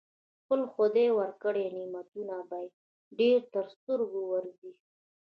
خپل 0.41 0.61
خدای 0.73 1.09
ورکړي 1.19 1.63
نعمتونه 1.77 2.35
به 2.49 2.57
يې 2.63 2.69
ډېر 3.19 3.39
تر 3.53 3.65
سترګو 3.75 4.21
ورځي. 4.31 4.71